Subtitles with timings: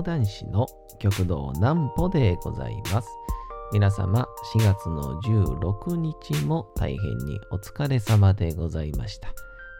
[0.00, 0.66] 講談師の
[0.98, 3.08] 極道南歩でございます。
[3.70, 9.28] 皆様、4月の16日も大変にお疲れ様でございました。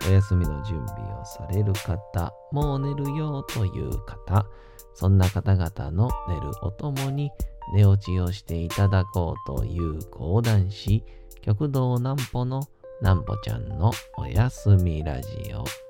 [0.07, 4.45] お休みの準備をされる方、もう寝るよという方、
[4.93, 7.31] そんな方々の寝るおともに
[7.75, 11.03] 寝落ちをしていただこうという講談師、
[11.41, 12.61] 極道南歩の
[13.01, 15.90] 南歩ちゃんのおやすみラジオ。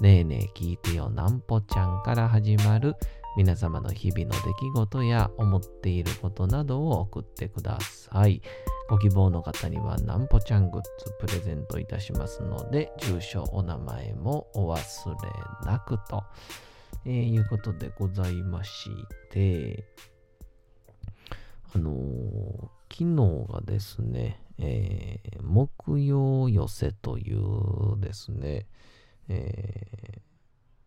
[0.00, 2.94] ねえねえ聞いてよなんぽちゃんから始まる
[3.36, 8.40] 皆様の日々の出来事や思っていることなどを送ってください。
[8.88, 10.88] ご希望の方にはなんぽちゃんグッズ
[11.20, 16.22] プレゼントいたしますので、住所、お名前もお忘れなくと、
[17.04, 18.90] えー、いうことでございまし
[19.30, 19.84] て、
[21.74, 28.66] あのー、昨日がですね、えー、木曜寄せというですね、
[29.28, 30.22] え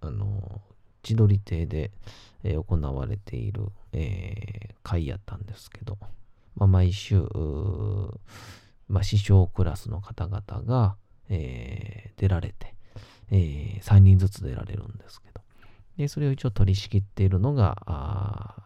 [0.02, 0.62] ー、あの、
[1.04, 1.92] 千鳥亭で、
[2.44, 5.98] えー、行われている、えー、会やったんですけど、
[6.56, 7.22] まあ、毎週、
[8.88, 10.96] まあ、師匠クラスの方々が、
[11.30, 12.76] えー、出られて、
[13.32, 15.42] えー、3人ずつ出られるんですけど、
[15.98, 18.62] でそれを一応取り仕切っているのが、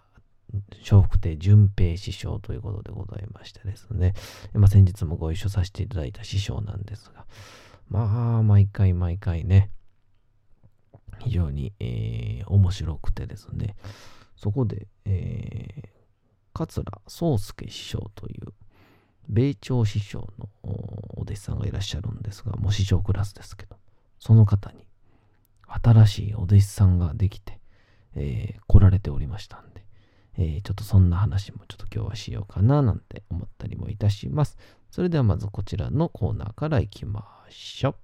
[0.89, 4.13] 笑福亭淳平師匠ということでございましてですね、
[4.53, 7.25] まあ、先日もご一緒させていただいた師匠なんですが、
[7.89, 9.71] まあ、毎回毎回ね、
[11.19, 13.75] 非常に、えー、面白くてですね、
[14.35, 15.89] そこで、えー、
[16.53, 18.53] 桂宗介師匠という、
[19.27, 23.77] 米朝師匠のお弟子さんがいらっしゃるんですが、もう師匠クラスですけど、
[24.19, 24.87] その方に
[25.67, 27.59] 新しいお弟子さんができて、
[28.15, 29.74] えー、来られておりましたんで、
[30.37, 34.57] えー、ちょっとそんな話もちょっと今日はしようかななんて思ったりもいたします。
[34.91, 37.95] それではまずこちらのコーナーからいきましょ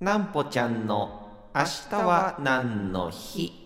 [0.00, 0.04] う。
[0.04, 3.64] なんぽちゃんの明日は何の日？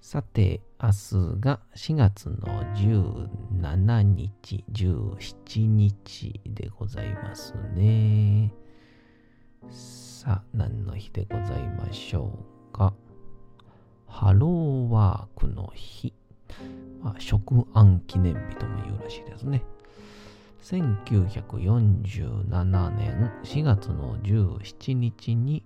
[0.00, 2.36] さて、明日が4月の
[2.76, 8.54] 17日、17日でございますね。
[9.68, 12.38] さあ、何の日でございましょ
[12.70, 12.94] うか？
[14.06, 16.14] ハローワークの日。
[17.02, 19.62] まあ、食安記念日とも言うらしいですね。
[20.62, 25.62] 1947年4月の17日に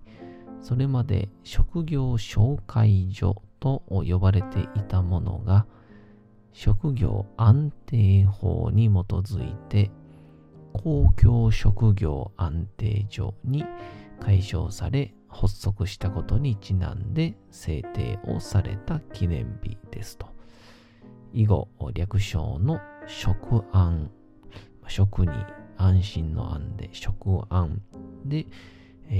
[0.61, 5.65] それまで職業紹介所と呼ばれていたものが
[6.53, 9.89] 職業安定法に基づいて
[10.73, 13.65] 公共職業安定所に
[14.19, 20.27] 解消され発足したことにちなんで制定をされた記念日ですと。
[21.33, 24.11] 以後略称の職安
[24.87, 25.31] 食に
[25.77, 27.81] 安心の安で食安
[28.25, 28.45] で、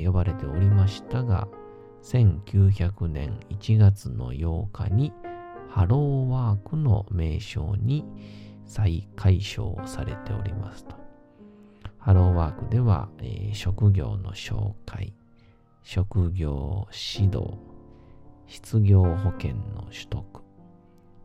[0.06, 1.48] 呼ばれておりましたが、
[2.04, 5.14] 1900年1月の8日に
[5.70, 8.06] ハローワークの名称に
[8.66, 10.96] 再解消されておりますと。
[11.98, 15.14] ハローワークでは、えー、職業の紹介、
[15.82, 17.58] 職業指導、
[18.48, 20.26] 失業保険の取得、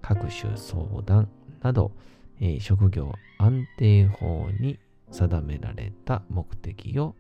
[0.03, 1.29] 各種相談
[1.63, 1.93] など、
[2.41, 4.79] え、職業安定法に
[5.11, 7.15] 定められた目的を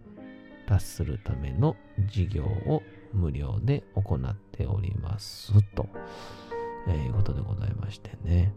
[0.66, 1.76] 達するための
[2.08, 2.82] 事業を
[3.12, 5.88] 無料で行っておりますと、
[6.88, 8.52] え、いうことでございましてね。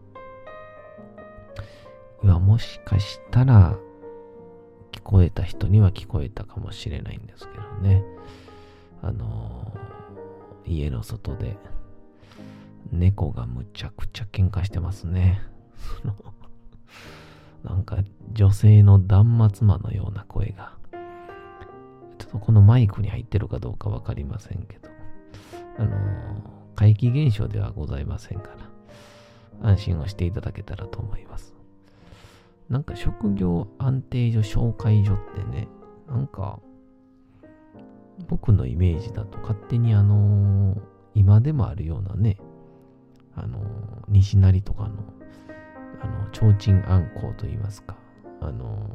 [2.22, 3.78] いや、もしかしたら
[4.92, 8.04] 聞こえた人には聞こえたかもしれないんですけどね。
[9.02, 11.56] あのー、家の外で
[12.92, 15.40] 猫がむちゃくちゃ喧嘩してますね。
[17.62, 17.98] なんか
[18.32, 20.72] 女性の断末魔のような声が、
[22.18, 24.88] ちょっとこのマイクに入ってるかどうかわかりませんけど、
[25.78, 25.94] あのー、
[26.74, 28.50] 怪奇現象ではございませんか
[29.62, 31.54] ら、安心をしていただけたらと思います。
[32.70, 35.68] なんか職業安定所紹介所ってね、
[36.08, 36.60] なんか、
[38.28, 40.80] 僕のイメージだと勝手にあのー、
[41.14, 42.38] 今でもあるようなね、
[43.34, 43.64] あのー、
[44.08, 45.12] 西成とかの
[46.02, 47.96] あの、提灯あんこと言いますか、
[48.40, 48.88] あの、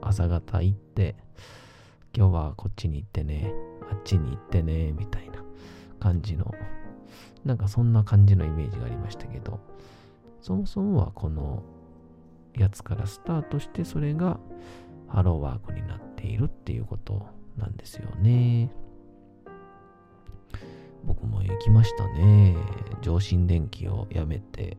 [0.00, 1.16] 朝方行って、
[2.16, 3.52] 今日はこっちに行ってね、
[3.90, 5.42] あっちに行ってね、みたいな
[5.98, 6.54] 感じの
[7.44, 9.60] なんかそんな感じのイメージがありましたけど、
[10.40, 11.62] そもそもはこの
[12.54, 14.38] やつからスタートして、それが
[15.08, 18.70] ハローワークになっているっていうことなんですよね。
[21.04, 22.56] 僕も行きましたね。
[23.02, 24.78] 上新電機を辞めて、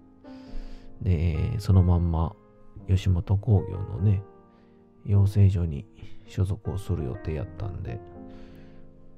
[1.02, 2.36] で、そのまんま
[2.88, 4.24] 吉本興業のね、
[5.06, 5.86] 養成所に
[6.28, 8.00] 所属をする予定やったんで、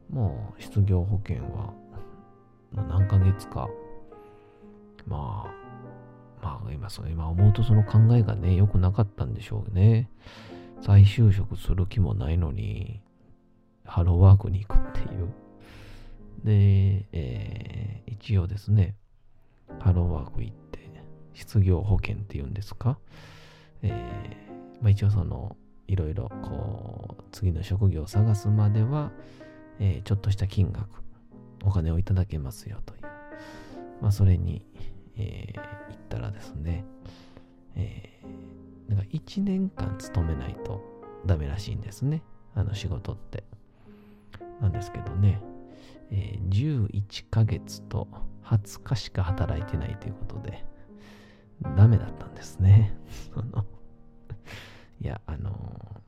[0.09, 1.74] もう失業保険は
[2.71, 3.69] 何ヶ月か、
[5.06, 10.09] まあ、まあ今そ今思うとその考えがね、良くなかったんでしょうね。
[10.81, 13.01] 再就職する気もないのに、
[13.88, 15.34] ハローワークに行くっていう。
[16.44, 18.95] で、えー、一応ですね、
[19.80, 20.68] ハローワーク行って、
[21.38, 22.98] 失業保険っていうんですか、
[23.84, 25.56] えー、まあ、一応その、
[25.88, 29.12] いろいろこう、次の職業を探すまでは、
[29.80, 30.88] えー、ちょっとした金額、
[31.63, 33.01] お金をいただけますよという。
[34.01, 34.66] まあ、それに、
[35.16, 35.63] えー、行
[35.94, 36.86] ったらですね、
[37.75, 40.81] えー、なんか1年間勤めないと
[41.28, 42.24] ダメらしいんですね。
[42.56, 43.44] あの仕事って。
[44.62, 45.42] なんですけどね、
[46.12, 48.07] えー、11ヶ月と
[48.44, 50.65] 20日しか働いてないということで、
[51.75, 52.95] ダメだったんですね。
[53.33, 53.65] その
[55.01, 56.01] いや、あの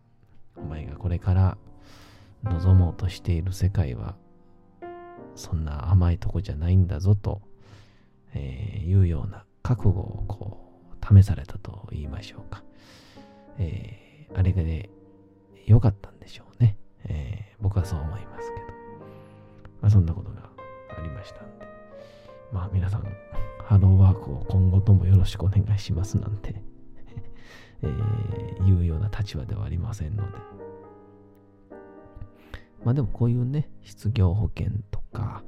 [0.57, 1.57] ー、お前がこれから
[2.43, 4.15] 望もうとしている世界は、
[5.35, 7.41] そんな甘いとこじゃないんだぞと、
[8.33, 12.63] えー、いうような覚悟をこう、試されたと言いましょうか。
[13.57, 14.89] えー、あれで
[15.65, 16.77] 良かったんでしょうね。
[17.05, 18.67] えー、僕はそう思いますけど。
[19.81, 20.49] まあ、そんなことが
[20.97, 21.67] ありましたんで。
[22.51, 23.03] まあ皆さん、
[23.63, 26.55] ハローワークを今後ともよろしくお願いしますなんて
[27.83, 30.37] えー、いうような立場ではありませんので。
[32.83, 35.43] まあでもこういうね、失業保険とか、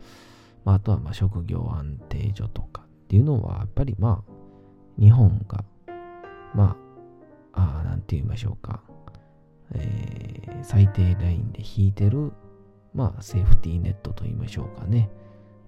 [0.65, 4.31] まあ、あとはまあ職業安定所とかっていうのは、やっぱりまあ、
[5.01, 5.63] 日本が、
[6.53, 6.75] ま
[7.53, 8.81] あ、あなんて言いましょうか、
[9.73, 12.31] えー、最低ラインで引いてる、
[12.93, 15.09] まあ、セーフティーネットと言いましょうかね。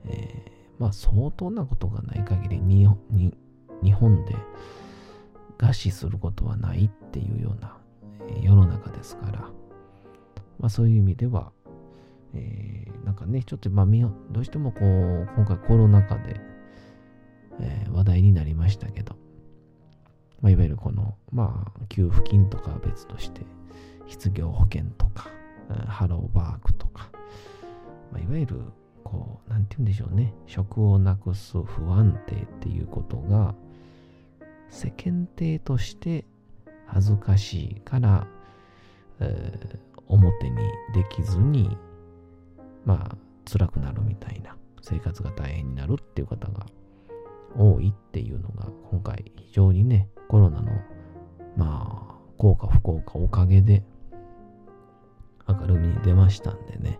[0.05, 2.87] えー、まあ、相当なことがない限りに、
[3.81, 4.35] 日本で
[5.57, 7.77] 餓死することはないっていうような、
[8.27, 9.39] えー、世の中ですから、
[10.59, 11.51] まあ、そういう意味では、
[12.33, 13.85] えー、なんかね、ちょっと、まあ、
[14.31, 16.41] どうしてもこう、今回コロナ禍で、
[17.59, 19.15] えー、話題になりましたけど、
[20.41, 23.41] まあ、いわゆるこの、まあ、給付金とかは別として、
[24.13, 25.27] 失業保険とか、
[25.87, 27.09] ハローワークとか、
[28.11, 28.61] まあ、いわゆる、
[29.03, 33.55] こう、なんて言うんでしょうね、職をなくす不安定っていうことが、
[34.69, 36.25] 世間体として
[36.85, 38.27] 恥ずかしいから、
[39.19, 40.57] えー、表に
[40.93, 41.75] できずに、
[42.85, 43.17] まあ、
[43.51, 46.67] 辛くなるみたいな、生活が大変になるっていう方が
[47.57, 50.71] 多いっていうのが、今回非常にね、コロナの、
[51.57, 53.83] まあ、効果不効果おかげで
[55.47, 56.99] 明るみに出ましたんでね、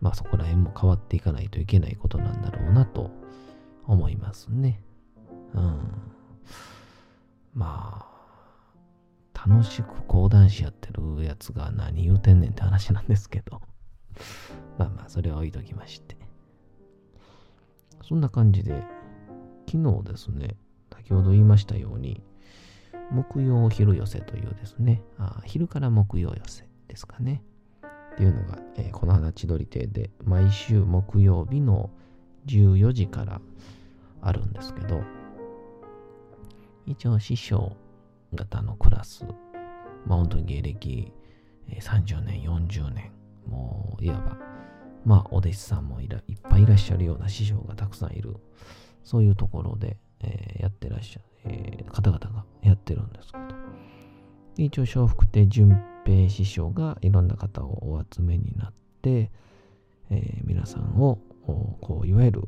[0.00, 3.10] まあそこら辺も変わっていかないといけないことなんだろうなと
[3.86, 4.82] 思いますね。
[5.54, 6.08] うん。
[7.54, 8.06] ま
[9.34, 13.60] あ、楽しく講談師やってるやつが何言うてんねんって話なんですけど。
[14.78, 16.16] まあまあ、それは置いときまして。
[18.02, 18.84] そんな感じで、
[19.66, 20.56] 昨日ですね、
[20.92, 22.22] 先ほど言いましたように、
[23.10, 27.42] 木曜昼寄せというですね、あ昼から木曜寄せですかね。
[28.14, 31.90] っていうのが、えー、この花千鳥亭で毎週木曜日の
[32.46, 33.40] 14時から
[34.20, 35.02] あるんですけど、
[36.86, 37.76] 一応師匠
[38.34, 39.24] 型のクラス、
[40.04, 41.12] まあ本当に芸歴
[41.70, 43.12] 30年、40年、
[43.46, 44.36] もういわば、
[45.04, 48.34] まあお弟子さんもいらいっぱいいらっしゃるような師匠がたくさんいる、
[49.04, 53.44] そういうところで、えー、やってらっしゃる、えー、方々がやってるんですけど、
[54.56, 58.72] 一応笑福亭淳平師匠がいろんな方をお集めになっ
[59.02, 59.30] て、
[60.10, 62.42] えー、皆さんをこういわゆる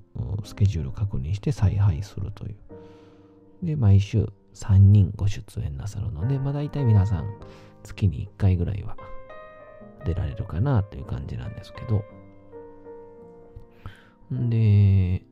[0.44, 2.56] スケジュール確認して采配するという。
[3.62, 7.28] で、毎週3人ご出演なさるので、まあ大体皆さん
[7.82, 8.96] 月に1回ぐらいは
[10.06, 12.02] 出られるかなという感じなんですけど、
[14.34, 15.22] んで、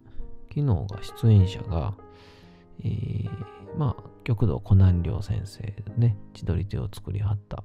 [0.55, 1.95] 昨日が出演者が、
[2.85, 3.31] えー、
[3.79, 5.63] まあ、極道湖南寮先生
[5.97, 7.65] ね、千鳥手を作りはった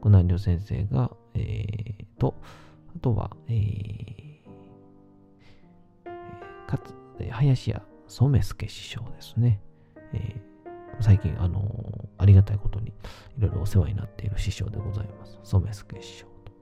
[0.00, 2.34] 湖南寮先生が、えー、と、
[2.96, 6.94] あとは、えー、かつ、
[7.30, 9.60] 林家染助師匠ですね。
[10.12, 12.92] えー、最近、あのー、ありがたいことにい
[13.38, 15.38] ろいろお世話になっている師匠でございます。
[15.44, 16.52] 染助師匠と。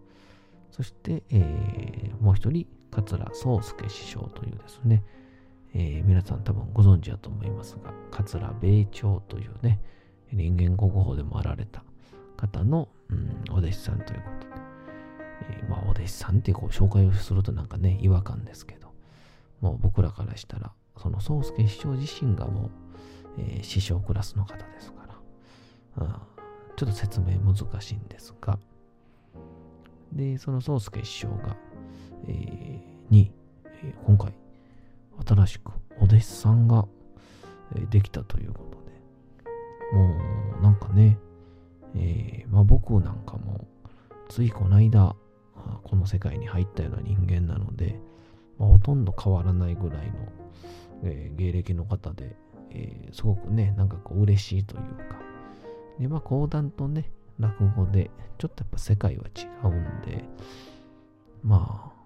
[0.70, 5.04] そして、えー、もう一人、桂宗介師匠というですね、
[5.74, 9.80] えー、皆さん多分ご存知だと思いますが、桂米朝というね、
[10.32, 11.84] 人間国宝でもあられた
[12.36, 14.62] 方の、うん、お弟子さんということで、
[15.60, 18.92] えー、まあお弟子さんってこう紹介をするとなんかね、違和感ですけど、
[19.60, 22.70] もう僕らからしたら、その宗介師匠自身がもう、
[23.38, 25.06] えー、師匠クラスの方ですか
[25.96, 26.12] ら、うん、
[26.76, 28.58] ちょっと説明難しいんですが、
[30.12, 31.56] で、その宗介師匠が、
[32.26, 33.32] えー、に、
[33.64, 34.32] えー、今回、
[35.26, 36.86] 新しくお弟子さんが、
[37.76, 40.16] え、できたということで、も
[40.58, 41.18] う、なんかね、
[41.94, 43.66] えー、まあ僕なんかも、
[44.28, 45.16] ついこの間、
[45.84, 48.00] この世界に入ったような人間なので、
[48.58, 50.14] まあ、ほとんど変わらないぐらいの、
[51.04, 52.36] えー、芸歴の方で、
[52.70, 55.18] えー、すごくね、なんかこう嬉しいというか、
[55.98, 60.24] で、まあ講談とね、落語で、ちょっとやっぱ世界は違うんで、
[61.42, 61.98] まあ、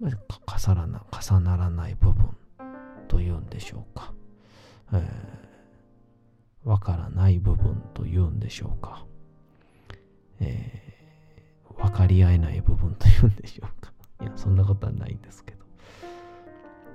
[0.00, 2.36] まあ、重ならな重ならない部分
[3.08, 4.12] というんでしょうか。
[4.92, 5.47] えー、
[6.64, 9.06] わからない部分というんでしょうか。
[10.40, 13.92] えー、分かり合えない部分というんでしょうか。
[14.20, 15.58] いや、そんなことはないんですけど。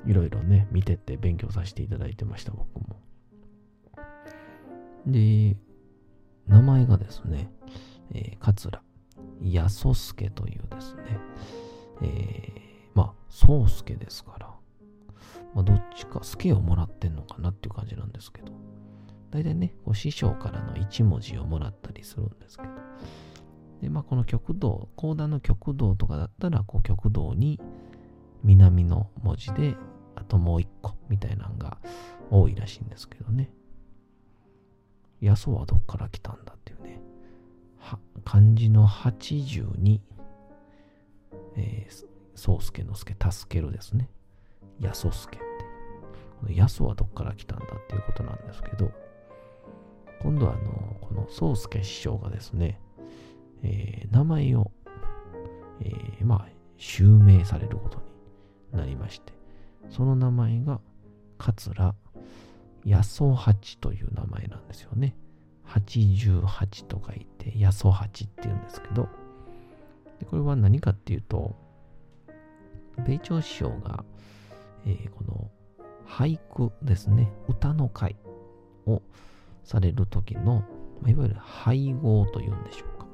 [0.05, 3.01] いろいろね、見てて勉強させていただいてました、僕も。
[5.07, 5.57] で、
[6.47, 7.51] 名前がですね、
[8.11, 8.81] えー、桂
[9.41, 11.19] 安助というですね、
[12.01, 14.47] えー、まあ、宗助ですから、
[15.53, 18.51] まあ、どっちか、助をもらってんのかなっていう感じなんですけど、
[19.33, 22.69] 大体ね、こう師匠からの一文字をもらったりするんですけど、
[23.81, 27.59] で、まあ、この極道、講談の極道とかだったら、こう極道に
[28.43, 29.75] 南の文字で、
[30.13, 31.79] あともう一個みたいなのが
[32.29, 33.49] 多いらしいんですけどね。
[35.19, 37.01] ヤソはどっから来たんだっていうね。
[37.79, 40.03] は漢字の80に、
[41.55, 44.11] えー、宗介の助、助けるですね。
[44.79, 45.53] ヤソ助っていう。
[46.39, 48.91] このヤソはどっから来たんだっていうことなんですけど、
[50.23, 52.79] 今度はあの、この宗介師匠がですね、
[53.61, 54.71] えー、名前を、
[55.81, 58.01] えー、まあ、襲名されること
[58.71, 59.33] になりまして、
[59.89, 60.79] その名前が
[61.37, 61.93] 桂
[62.85, 65.15] 八十八という名前なんですよね。
[65.67, 69.07] 88と書いて、八十八って言うんですけど、
[70.19, 71.55] でこれは何かっていうと、
[73.05, 74.03] 米朝師匠が、
[74.85, 75.49] えー、この
[76.05, 78.15] 俳句ですね、歌の会
[78.85, 79.01] を
[79.63, 80.63] される時の、
[81.01, 83.07] まあ、いわゆる配合というんでしょうか。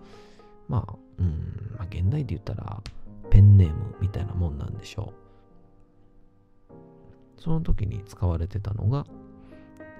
[0.68, 2.82] まあ、うん、まあ、現代で言ったら
[3.29, 5.29] ペンネームみたいなもんなんでしょう。
[7.41, 9.06] その時に使われてたのが、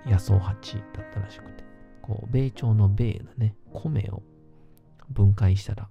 [0.06, 1.63] 野草八だったらしくて、
[2.01, 4.22] こう、米朝の米のね、米を
[5.10, 5.89] 分解したら、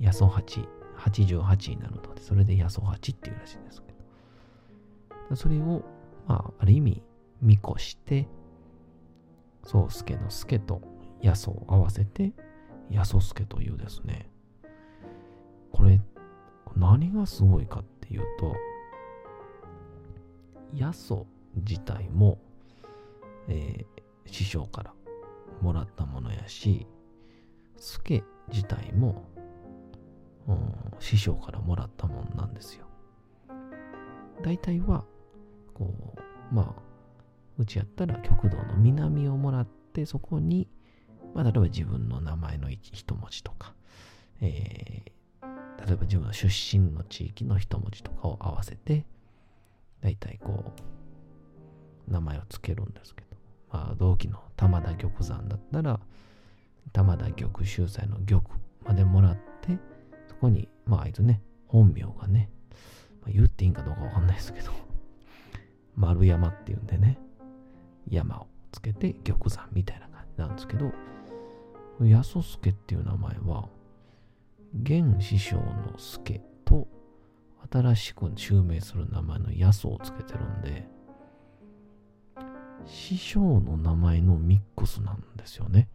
[0.00, 3.92] 野草八、88になるので、それで野草八っていうらしいんですけ
[5.30, 5.82] ど、それを、
[6.26, 7.02] まあ、ある意味、
[7.40, 8.28] 見越して、
[9.64, 10.82] 宗介の助と
[11.22, 12.32] 野草を合わせて、
[12.90, 14.28] 野草助というですね、
[15.70, 16.00] これ、
[16.76, 18.54] 何がすごいかっていうと、
[20.74, 22.38] 野草自体も、
[23.48, 24.94] えー、師匠から
[25.60, 26.86] もらったものやし、
[27.76, 29.24] 助自体も、
[30.46, 32.86] うん、師匠からもらったもんなんですよ。
[34.42, 35.04] 大体は、
[35.74, 35.94] こ
[36.50, 36.91] う、まあ、
[37.58, 40.68] うちやったら極道の南をもらって、そこに、
[41.34, 43.74] まあ、例えば自分の名前の一文字とか、
[44.40, 49.04] えー、例えば自分の出身の地域の一文字とかを合わせて、
[50.00, 50.72] 大体こ
[52.08, 53.36] う、名前を付けるんですけど、
[53.70, 56.00] まあ、同期の玉田玉山だったら、
[56.92, 58.42] 玉田玉秀才の玉
[58.84, 59.78] までもらって、
[60.28, 62.50] そこに、まあ、あいつね、本名がね、
[63.22, 64.72] まあ、言っていいんかどうかわかんないですけど、
[65.94, 67.18] 丸山っていうんでね、
[68.08, 70.92] 山をつけて玉山みたいな感じなんですけど、
[72.00, 73.68] 安助っていう名前は、
[74.82, 76.88] 現師匠の助と
[77.70, 80.88] 新しく襲名する名前の安をつけてるんで、
[82.86, 85.88] 師匠の名前のミックスなんですよね。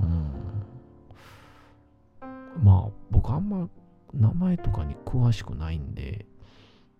[0.00, 0.32] うん。
[2.62, 3.68] まあ、僕あんま
[4.12, 6.26] 名前とかに詳しくないんで、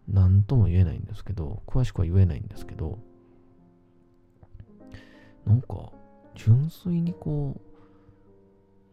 [0.06, 2.98] 何とも言えないんですけど、詳しくは言えないんですけど、
[5.48, 5.90] なんか、
[6.34, 7.58] 純粋にこ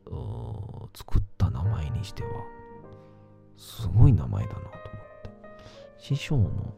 [0.06, 2.30] う、作った名前にしては、
[3.58, 5.30] すごい名前だなと思って。
[5.98, 6.74] 師匠の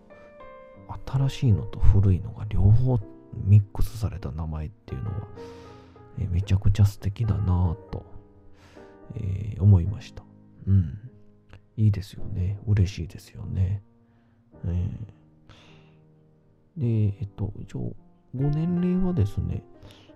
[1.05, 3.00] 新しいのと古いのが両方
[3.46, 5.27] ミックスされた名前っていうのは、
[6.19, 8.03] え、めちゃくちゃ素敵だなと、
[9.15, 10.24] えー、思いました。
[10.65, 10.98] うん。
[11.75, 12.60] いいですよね。
[12.65, 13.84] 嬉しいですよね。
[14.65, 17.96] えー、で、えっと、一応、
[18.36, 19.63] ご年齢はですね、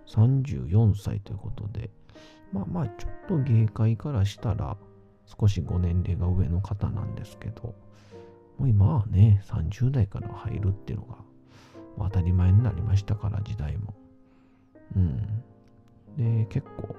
[0.07, 1.89] 34歳ということで、
[2.51, 4.77] まあまあ、ちょっと芸界からしたら、
[5.25, 7.73] 少しご年齢が上の方なんですけど、
[8.57, 11.15] もう今はね、30代から入るっていうのが、
[11.97, 13.93] 当たり前になりましたから、時代も。
[14.95, 15.43] うん。
[16.17, 16.95] で、結構、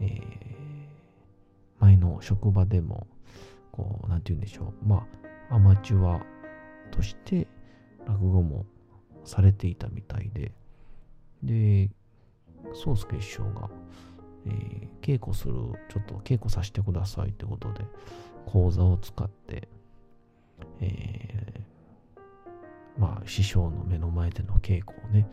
[0.00, 0.20] えー、
[1.80, 3.06] 前の職場でも、
[3.72, 4.88] こう、なんて言うんでしょう。
[4.88, 5.06] ま
[5.50, 6.24] あ、アマチュア
[6.90, 7.46] として
[8.06, 8.64] 落語も
[9.24, 10.52] されていたみたいで、
[11.42, 11.90] で、
[12.72, 13.68] 宗介師匠が、
[14.46, 15.54] えー、稽古する、
[15.88, 17.84] ちょっと稽古させてくださいってことで、
[18.46, 19.68] 講座を使って、
[20.80, 25.28] えー、まあ、師匠の目の前での稽古をね、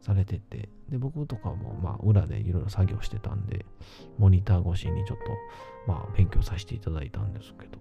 [0.00, 3.66] されてて、で、僕とかも、まあ、裏でいろいろ作業してたんで、
[4.18, 5.24] モニター越しにちょっと、
[5.92, 7.78] まあ、勉強させていただいたんですけど、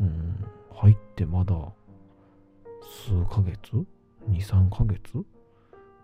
[0.00, 1.54] うん、入ってまだ、
[3.06, 3.86] 数ヶ月
[4.28, 5.24] ?2、3ヶ月？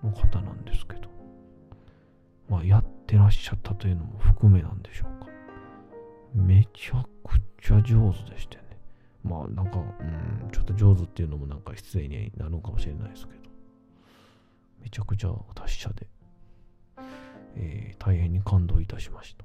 [0.02, 1.08] の方なんですけど、
[2.48, 5.30] まあ、やってらっしゃったというのも含めなんでしょうか。
[6.34, 8.62] めちゃくちゃ上手でしてね。
[9.24, 13.40] まあ、なんか、うん、ちょっと上手っていうのもなんか失礼になるのかもしれないですけど、
[14.80, 16.06] めちゃくちゃ達者で、
[17.56, 19.44] えー、大変に感動いたしました。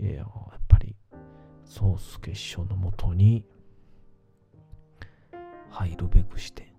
[0.00, 0.96] いや、やっぱり、
[1.64, 3.44] 宗介師匠のもとに
[5.70, 6.73] 入るべくして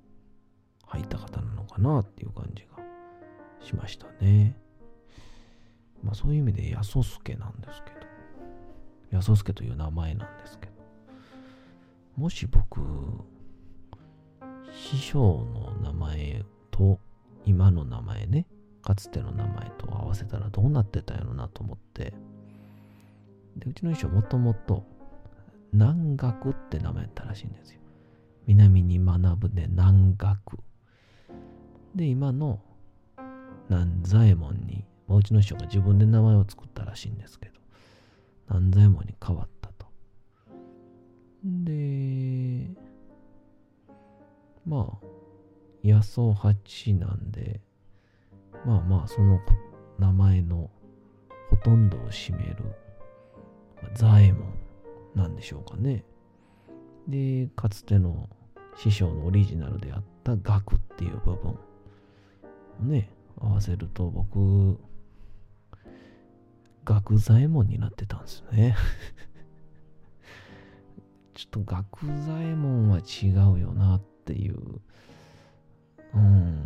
[0.95, 2.83] 入った方なのかなっていう感じが
[3.61, 4.55] しましたね。
[6.03, 7.91] まあそういう意味で安助なんですけ
[9.11, 10.73] ど、安助という名前なんですけど、
[12.17, 12.81] もし僕、
[14.71, 16.99] 師匠の名前と
[17.45, 18.45] 今の名前ね、
[18.81, 22.13] かつての名前と合わせたらどうなってたんやろなと思って、
[23.57, 24.85] で、うちの師匠もともと
[25.73, 27.79] 南学って名前やったらしいんですよ。
[28.47, 30.59] 南に学ぶで南学。
[31.95, 32.59] で、今の
[33.69, 37.53] 南左衛門に、まあ、うちの師匠が自分で名前を作ったらしいんですけど、
[38.49, 39.87] 南左衛門に変わったと。
[41.43, 42.69] で、
[44.67, 45.05] まあ、
[45.83, 47.61] 野草八なんで、
[48.65, 49.39] まあまあ、その
[49.97, 50.69] 名前の
[51.49, 52.57] ほとんどを占める、
[53.95, 54.53] 左衛門
[55.15, 56.03] なんでしょうかね。
[57.07, 58.27] で、かつての
[58.75, 61.57] 師匠のオリジナルであった学っていう部分
[62.79, 63.09] ね、
[63.39, 64.79] 合わせると僕、
[66.85, 68.75] 学左衛門になってたんですね。
[71.33, 74.79] ちょっと学左衛門は違うよなっていう。
[76.13, 76.63] うん、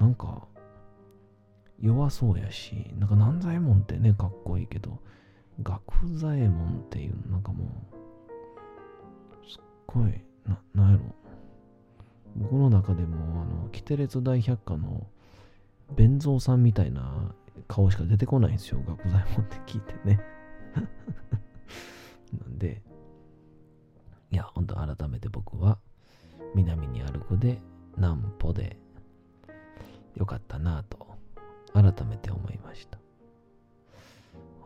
[0.00, 0.48] なんか、
[1.78, 4.98] 弱そうやし、なんか南左衛門ってね、かっこいいけど、
[5.62, 7.68] 学左衛門っていう、なんかもう、
[9.48, 11.19] すっごい、な、なんやろ。
[12.36, 15.06] 僕の中でも、あの、キテレツ大百科の
[15.96, 17.34] 弁蔵さんみたいな
[17.68, 20.20] 顔しか出てこないんですよ、学左衛門って聞いてね。
[22.38, 22.82] なんで、
[24.30, 25.78] いや、ほんと改めて僕は、
[26.54, 27.60] 南に歩くで
[27.96, 28.76] 南歩で
[30.16, 31.06] よかったなと
[31.72, 32.98] 改めて思いました。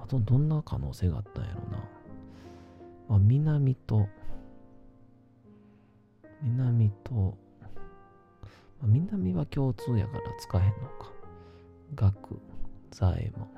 [0.01, 1.79] あとどんな可能性があったんやろな。
[3.09, 4.07] まあ、南と、
[6.43, 7.37] 南と、
[8.87, 11.13] 南は共通やから使えんのか。
[11.95, 12.41] 学、
[12.93, 13.49] 左衛門、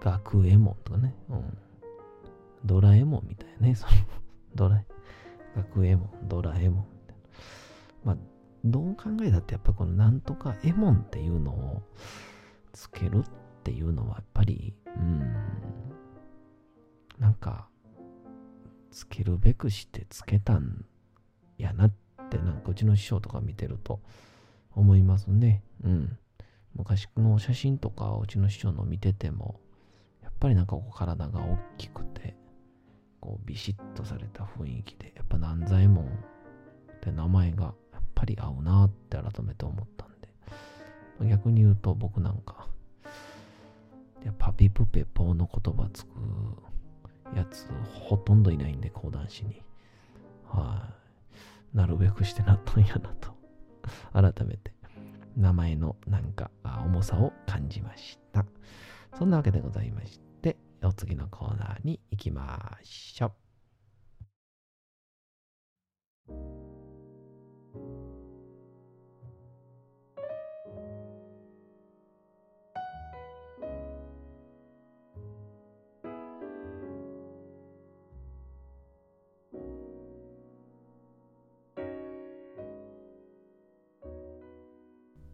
[0.00, 1.14] 学右衛門とかね。
[1.28, 1.58] うん。
[2.64, 3.74] ドラえもんみたいね。
[3.74, 3.92] その
[4.54, 4.86] ドラえ、
[5.56, 7.22] 学右衛門、ドラえもんみたいな。
[8.04, 8.16] まあ、
[8.64, 11.82] どう考えたってやっぱこのなんとかエモンっていうのを
[12.72, 13.22] つけるっ
[13.64, 15.34] ていうのはやっぱり、うん、
[17.18, 17.68] なんか、
[18.90, 20.84] つけるべくしてつけたん
[21.58, 21.92] やなっ
[22.30, 24.00] てなんかうちの師匠とか見てると
[24.74, 25.62] 思いますね。
[25.84, 26.16] うん。
[26.74, 29.60] 昔の写真とかうちの師匠の見てても、
[30.22, 32.36] やっぱりなんかこう体が大きくて、
[33.20, 36.08] こうビシッとされた雰囲気で、やっぱ南左衛門っ
[37.00, 42.68] て名前がやっぱり合うなって改めて思ったんで、逆に言うと僕なんか、
[44.38, 46.10] パピプペポーの言葉つく
[47.34, 49.62] やつほとんどいないんで、講談師に。
[50.46, 50.99] はい、
[51.74, 53.34] なるべくしてなったんやなと、
[54.12, 54.72] 改めて
[55.36, 58.44] 名前のなんか重さを感じました。
[59.16, 63.32] そんなわけでございまして、お次のコーナーに行きましょ
[66.28, 66.59] う。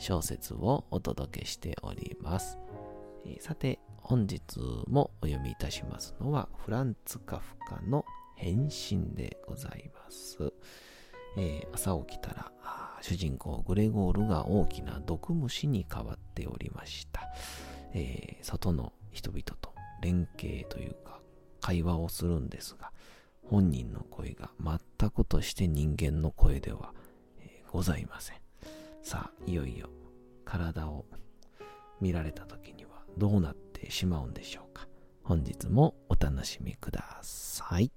[0.00, 2.58] 小説をお届けしております。
[3.26, 4.58] え、さて、本日
[4.88, 10.54] もお読みいたしますのは、フランツ・カフカの変身でございます。
[11.36, 12.50] えー、朝起きたら、
[13.02, 17.28] 主人公グレゴールが大きな毒虫に変わっておりました。
[17.92, 21.20] えー、外の人々と連携というか
[21.60, 22.90] 会話をするんですが、
[23.42, 26.94] 本人の声が全くとして人間の声では、
[27.38, 28.39] え、ございません。
[29.02, 29.88] さあ、いよいよ
[30.44, 31.04] 体を
[32.00, 34.86] 見られた時にはどうなってしまうんでしょうか。
[35.22, 37.90] 本日もお楽しみください。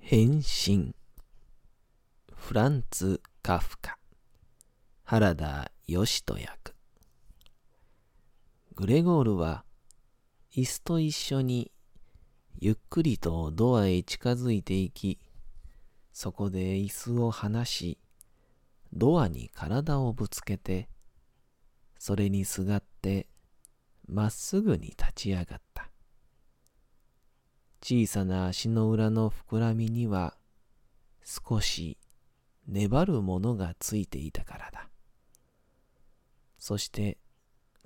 [0.00, 0.94] 変身
[2.34, 3.98] フランツ・カフカ
[5.04, 6.73] 原田義人役
[8.76, 9.64] グレゴールは
[10.52, 11.70] 椅子と一緒に
[12.58, 15.20] ゆっくりとドアへ近づいていき、
[16.12, 17.98] そこで椅子を離し、
[18.92, 20.88] ドアに体をぶつけて、
[22.00, 23.28] それにすがって
[24.08, 25.90] まっすぐに立ち上がった。
[27.80, 30.36] 小さな足の裏の膨らみには
[31.22, 31.96] 少し
[32.66, 34.88] 粘るものがついていたからだ。
[36.58, 37.18] そして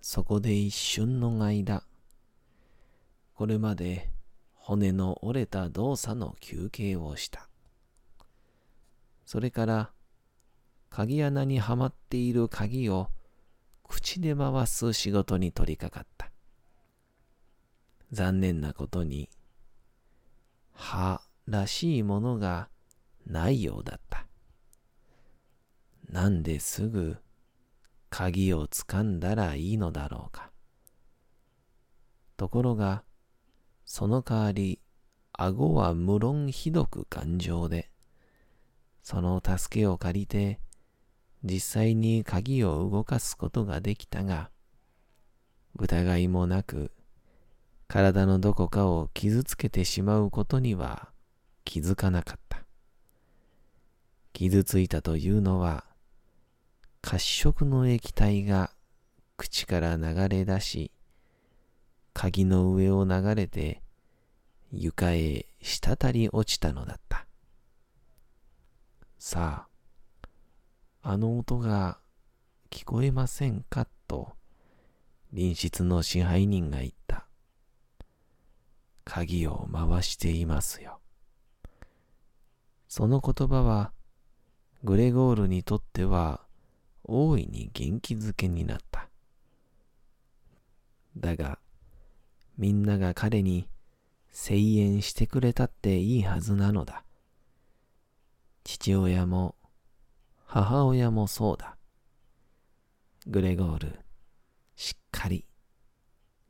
[0.01, 1.83] そこで一瞬の間、
[3.35, 4.11] これまで
[4.55, 7.49] 骨の折れた動作の休憩をした。
[9.25, 9.91] それから
[10.91, 13.09] 鍵穴にはまっている鍵を
[13.85, 16.31] 口で回す仕事に取り掛かった。
[18.13, 19.29] 残念なことに
[20.73, 22.69] 歯らしいものが
[23.27, 24.27] ないようだった。
[26.09, 27.19] なんですぐ
[28.11, 30.51] 鍵をつかんだらいいのだろうか。
[32.37, 33.05] ところが、
[33.85, 34.81] その代わり、
[35.33, 37.91] 顎は無論ひどく頑丈で、
[39.03, 40.61] その助けを借りて、
[41.43, 44.51] 実際に鍵を動かすことができたが、
[45.79, 46.93] 疑いもなく、
[47.87, 51.09] 体のどこかを傷つけてしまうことには
[51.65, 52.65] 気づかなかった。
[54.33, 55.88] 傷ついたというのは、
[57.01, 58.71] 褐色の液体が
[59.37, 60.91] 口から流れ出し、
[62.13, 63.81] 鍵の上を流れて
[64.73, 67.27] 床へ滴り落ちたのだった。
[69.19, 69.67] さ
[70.23, 70.29] あ、
[71.03, 71.99] あの音が
[72.71, 74.33] 聞こえませんかと
[75.31, 77.27] 隣室の支配人が言った。
[79.05, 81.01] 鍵を回していますよ。
[82.89, 83.93] その言葉は
[84.83, 86.41] グレゴールにとっては
[87.09, 89.09] 大いに元気づけになった。
[91.17, 91.59] だが、
[92.57, 93.69] みんなが彼に
[94.33, 97.03] 声援してくれたっていいはずなのだ。
[98.63, 99.57] 父親も
[100.45, 101.77] 母親もそうだ。
[103.27, 103.99] グレゴール、
[104.77, 105.47] しっかり、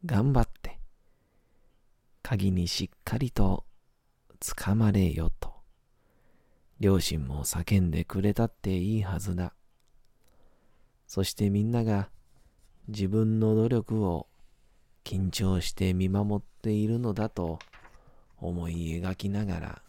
[0.04, 0.78] 頑張って、
[2.22, 3.64] 鍵にしっかりと
[4.40, 5.52] 掴まれよと、
[6.78, 9.54] 両親も叫んでくれたっていいはずだ。
[11.08, 12.10] そしてみんなが
[12.86, 14.28] 自分の努力を
[15.04, 17.58] 緊張して見守っているのだと
[18.36, 19.82] 思い描きながら、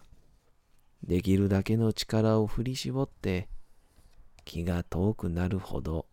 [1.04, 3.50] できるだけの力を振り絞って
[4.46, 6.06] 気が遠くなるほど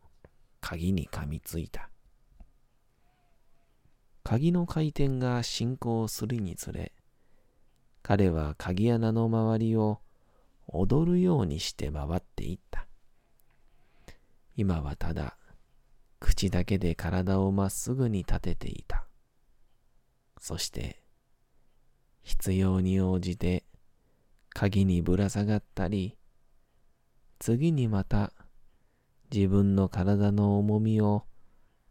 [0.60, 1.88] 鍵に噛みついた。
[4.24, 6.92] 鍵の回転が進行するにつれ、
[8.02, 10.00] 彼は鍵穴の周りを
[10.66, 12.88] 踊るようにして回っていった。
[14.56, 15.36] 今はただ
[16.18, 19.06] 口だけで体をまっすぐに立てていた。
[20.40, 21.02] そして
[22.22, 23.64] 必要に応じて
[24.50, 26.16] 鍵にぶら下がったり、
[27.38, 28.32] 次にまた
[29.30, 31.24] 自分の体の重みを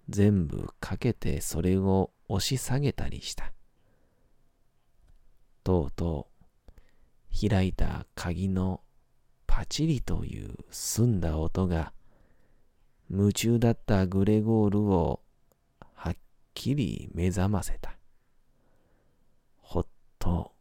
[0.09, 3.53] 全部かけてそれを押し下げたりした。
[5.63, 6.27] とうと
[7.43, 8.81] う開いた鍵の
[9.47, 11.93] パチリという澄んだ音が
[13.09, 15.21] 夢中だったグレゴールを
[15.93, 16.15] はっ
[16.53, 17.95] きり目覚ませた。
[19.61, 19.85] ほっ
[20.17, 20.51] と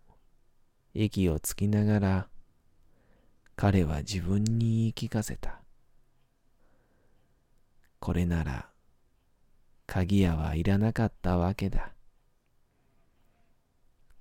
[0.93, 2.29] 息をつきながら
[3.57, 5.61] 彼は自分に言い聞かせた。
[7.99, 8.69] これなら
[9.87, 11.93] 鍵屋はいらなかったわけだ。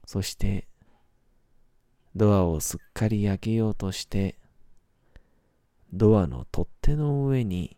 [0.05, 0.67] そして
[2.15, 4.37] ドアをすっかり開けようとして
[5.91, 7.75] ドアの取っ手の上に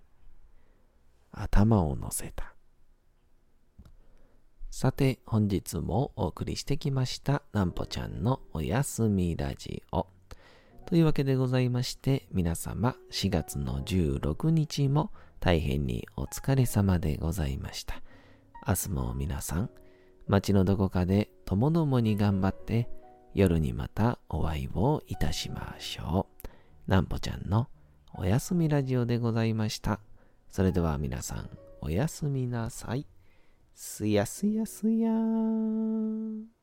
[1.35, 2.55] 頭を乗せた。
[4.69, 10.07] さて、本日もお送りしてきました、なんぽちゃんのおやすみラジオ。
[10.85, 18.01] というわけでございまして、皆様4月の16日も大変にお疲れ様でございました。
[18.67, 19.69] 明日も皆さん、
[20.27, 22.89] 街のどこかでともどもに頑張って、
[23.33, 26.27] 夜にまたお会いをいたしましょ
[26.87, 26.91] う。
[26.91, 27.67] なんぽちゃんの
[28.13, 29.99] おやすみラジオでございました。
[30.55, 31.49] それでは皆さん、
[31.81, 33.05] おやすみなさい。
[33.73, 36.54] すやすやすやーん。